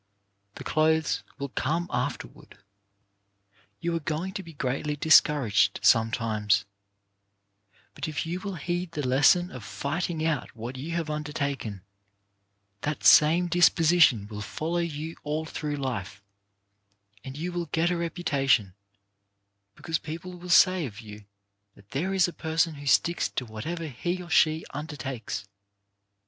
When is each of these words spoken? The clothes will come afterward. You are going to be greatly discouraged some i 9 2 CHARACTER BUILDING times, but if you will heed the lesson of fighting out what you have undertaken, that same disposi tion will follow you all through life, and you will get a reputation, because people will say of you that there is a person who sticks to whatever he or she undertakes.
The 0.55 0.63
clothes 0.63 1.21
will 1.37 1.49
come 1.49 1.87
afterward. 1.93 2.57
You 3.79 3.95
are 3.95 3.99
going 3.99 4.33
to 4.33 4.41
be 4.41 4.53
greatly 4.53 4.95
discouraged 4.95 5.79
some 5.83 6.07
i 6.07 6.09
9 6.09 6.09
2 6.09 6.17
CHARACTER 6.17 6.19
BUILDING 6.23 6.41
times, 6.49 6.65
but 7.93 8.07
if 8.07 8.25
you 8.25 8.39
will 8.39 8.55
heed 8.55 8.93
the 8.93 9.05
lesson 9.07 9.51
of 9.51 9.63
fighting 9.63 10.25
out 10.25 10.55
what 10.55 10.75
you 10.75 10.93
have 10.95 11.11
undertaken, 11.11 11.83
that 12.81 13.03
same 13.03 13.47
disposi 13.47 14.01
tion 14.01 14.27
will 14.27 14.41
follow 14.41 14.79
you 14.79 15.17
all 15.23 15.45
through 15.45 15.75
life, 15.75 16.23
and 17.23 17.37
you 17.37 17.51
will 17.51 17.67
get 17.67 17.91
a 17.91 17.95
reputation, 17.97 18.73
because 19.75 19.99
people 19.99 20.33
will 20.33 20.49
say 20.49 20.87
of 20.87 20.99
you 20.99 21.25
that 21.75 21.91
there 21.91 22.11
is 22.11 22.27
a 22.27 22.33
person 22.33 22.73
who 22.81 22.87
sticks 22.87 23.29
to 23.29 23.45
whatever 23.45 23.85
he 23.85 24.19
or 24.19 24.31
she 24.31 24.65
undertakes. 24.71 25.45